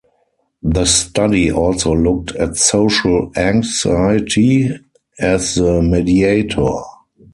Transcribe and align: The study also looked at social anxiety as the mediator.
The 0.63 0.85
study 0.85 1.51
also 1.51 1.93
looked 1.93 2.35
at 2.35 2.57
social 2.57 3.31
anxiety 3.37 4.71
as 5.19 5.53
the 5.53 5.79
mediator. 5.83 6.71